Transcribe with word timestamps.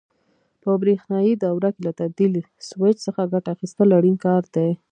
په 0.61 0.69
برېښنایي 0.81 1.33
دوره 1.43 1.69
کې 1.73 1.81
له 1.87 1.91
تبدیل 1.99 2.33
سویچ 2.69 2.97
څخه 3.07 3.29
ګټه 3.33 3.49
اخیستل 3.55 3.89
اړین 3.97 4.15
کار 4.25 4.43
دی. 4.55 4.69